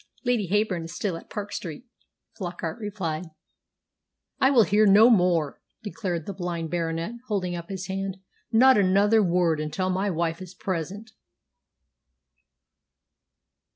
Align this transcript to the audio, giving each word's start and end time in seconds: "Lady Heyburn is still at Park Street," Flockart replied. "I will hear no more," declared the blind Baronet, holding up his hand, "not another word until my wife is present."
"Lady 0.25 0.47
Heyburn 0.47 0.85
is 0.85 0.95
still 0.95 1.15
at 1.15 1.29
Park 1.29 1.53
Street," 1.53 1.83
Flockart 2.35 2.79
replied. 2.79 3.25
"I 4.39 4.49
will 4.49 4.63
hear 4.63 4.87
no 4.87 5.11
more," 5.11 5.61
declared 5.83 6.25
the 6.25 6.33
blind 6.33 6.71
Baronet, 6.71 7.11
holding 7.27 7.55
up 7.55 7.69
his 7.69 7.85
hand, 7.85 8.17
"not 8.51 8.79
another 8.79 9.21
word 9.21 9.59
until 9.59 9.91
my 9.91 10.09
wife 10.09 10.41
is 10.41 10.55
present." 10.55 11.11